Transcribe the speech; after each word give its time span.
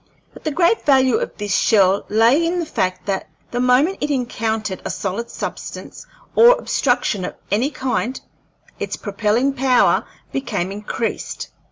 But 0.33 0.43
the 0.45 0.49
great 0.49 0.83
value 0.83 1.17
of 1.17 1.37
this 1.37 1.55
shell 1.55 2.05
lay 2.09 2.43
in 2.43 2.57
the 2.57 2.65
fact 2.65 3.05
that 3.05 3.29
the 3.51 3.59
moment 3.59 3.99
it 4.01 4.09
encountered 4.09 4.81
a 4.83 4.89
solid 4.89 5.29
substance 5.29 6.07
or 6.35 6.53
obstruction 6.57 7.23
of 7.23 7.35
any 7.51 7.69
kind 7.69 8.19
its 8.79 8.95
propelling 8.95 9.53
power 9.53 10.07
became 10.31 10.71
increased. 10.71 11.49